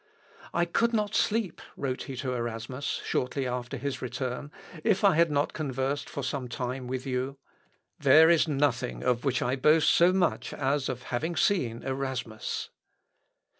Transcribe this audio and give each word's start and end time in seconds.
"I 0.51 0.65
could 0.65 0.93
not 0.93 1.13
sleep," 1.13 1.61
wrote 1.77 2.05
he 2.05 2.15
to 2.15 2.33
Erasmus, 2.33 3.01
shortly 3.05 3.45
after 3.45 3.77
his 3.77 4.01
return, 4.01 4.51
"if 4.83 5.03
I 5.03 5.13
had 5.15 5.29
not 5.29 5.53
conversed 5.53 6.09
for 6.09 6.23
some 6.23 6.47
time 6.47 6.87
with 6.87 7.05
you. 7.05 7.37
There 7.99 8.27
is 8.27 8.47
nothing 8.47 9.03
of 9.03 9.23
which 9.23 9.43
I 9.43 9.55
boast 9.55 9.91
so 9.93 10.11
much 10.11 10.53
as 10.53 10.89
of 10.89 11.03
having 11.13 11.35
seen 11.35 11.83
Erasmus." 11.83 12.71